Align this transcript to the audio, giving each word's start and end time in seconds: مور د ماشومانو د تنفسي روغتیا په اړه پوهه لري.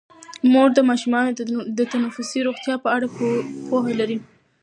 مور 0.51 0.69
د 0.77 0.79
ماشومانو 0.89 1.29
د 1.77 1.79
تنفسي 1.93 2.39
روغتیا 2.47 2.75
په 2.83 2.89
اړه 2.95 3.07
پوهه 3.67 3.91
لري. 3.99 4.17